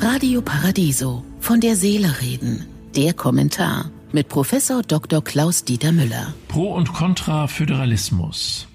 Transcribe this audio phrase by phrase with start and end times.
[0.00, 2.66] Radio Paradiso von der Seele reden.
[2.96, 5.22] Der Kommentar mit Professor Dr.
[5.22, 6.34] Klaus Dieter Müller.
[6.48, 8.68] Pro und Contra Föderalismus.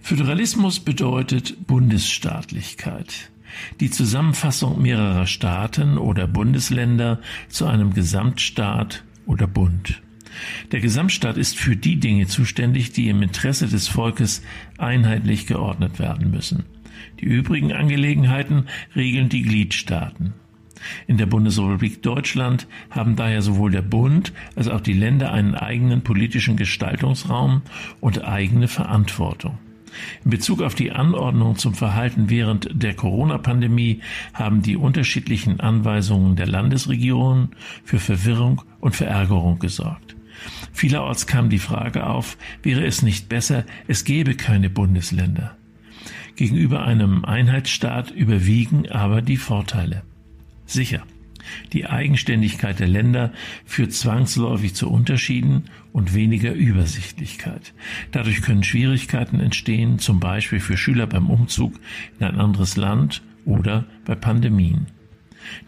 [0.00, 3.30] Föderalismus bedeutet Bundesstaatlichkeit.
[3.80, 10.02] Die Zusammenfassung mehrerer Staaten oder Bundesländer zu einem Gesamtstaat oder Bund.
[10.72, 14.42] Der Gesamtstaat ist für die Dinge zuständig, die im Interesse des Volkes
[14.76, 16.64] einheitlich geordnet werden müssen.
[17.20, 20.34] Die übrigen Angelegenheiten regeln die Gliedstaaten.
[21.06, 26.02] In der Bundesrepublik Deutschland haben daher sowohl der Bund als auch die Länder einen eigenen
[26.02, 27.62] politischen Gestaltungsraum
[28.00, 29.58] und eigene Verantwortung.
[30.24, 34.00] In Bezug auf die Anordnung zum Verhalten während der Corona-Pandemie
[34.34, 37.50] haben die unterschiedlichen Anweisungen der Landesregierungen
[37.84, 40.16] für Verwirrung und Verärgerung gesorgt.
[40.72, 45.56] Vielerorts kam die Frage auf, wäre es nicht besser, es gäbe keine Bundesländer.
[46.38, 50.04] Gegenüber einem Einheitsstaat überwiegen aber die Vorteile.
[50.66, 51.02] Sicher.
[51.72, 53.32] Die Eigenständigkeit der Länder
[53.64, 57.74] führt zwangsläufig zu Unterschieden und weniger Übersichtlichkeit.
[58.12, 61.74] Dadurch können Schwierigkeiten entstehen, zum Beispiel für Schüler beim Umzug
[62.20, 64.86] in ein anderes Land oder bei Pandemien.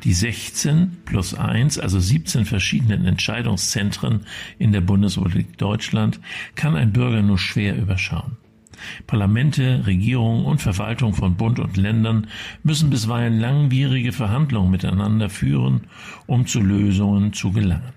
[0.04, 4.20] Die 16 plus 1, also 17 verschiedenen Entscheidungszentren
[4.60, 6.20] in der Bundesrepublik Deutschland
[6.54, 8.36] kann ein Bürger nur schwer überschauen.
[9.06, 12.26] Parlamente, Regierungen und Verwaltung von Bund und Ländern
[12.62, 15.82] müssen bisweilen langwierige Verhandlungen miteinander führen,
[16.26, 17.92] um zu Lösungen zu gelangen.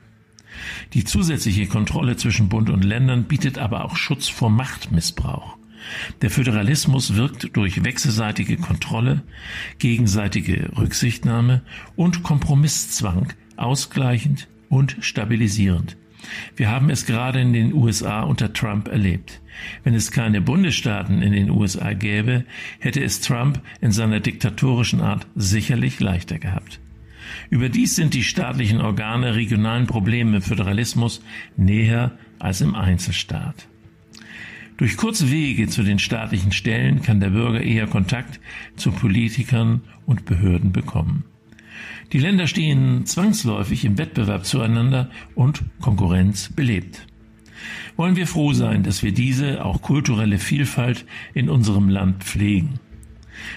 [0.93, 5.57] Die zusätzliche Kontrolle zwischen Bund und Ländern bietet aber auch Schutz vor Machtmissbrauch.
[6.21, 9.23] Der Föderalismus wirkt durch wechselseitige Kontrolle,
[9.79, 11.61] gegenseitige Rücksichtnahme
[11.95, 15.97] und Kompromisszwang ausgleichend und stabilisierend.
[16.55, 19.41] Wir haben es gerade in den USA unter Trump erlebt.
[19.83, 22.45] Wenn es keine Bundesstaaten in den USA gäbe,
[22.79, 26.79] hätte es Trump in seiner diktatorischen Art sicherlich leichter gehabt.
[27.49, 31.21] Überdies sind die staatlichen Organe regionalen Problemen im Föderalismus
[31.55, 33.67] näher als im Einzelstaat.
[34.77, 38.39] Durch kurze Wege zu den staatlichen Stellen kann der Bürger eher Kontakt
[38.75, 41.25] zu Politikern und Behörden bekommen.
[42.11, 47.07] Die Länder stehen zwangsläufig im Wettbewerb zueinander und Konkurrenz belebt.
[47.95, 52.79] Wollen wir froh sein, dass wir diese auch kulturelle Vielfalt in unserem Land pflegen.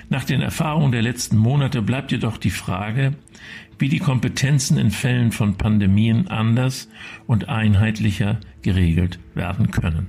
[0.09, 3.15] Nach den Erfahrungen der letzten Monate bleibt jedoch die Frage,
[3.79, 6.89] wie die Kompetenzen in Fällen von Pandemien anders
[7.27, 10.09] und einheitlicher geregelt werden können.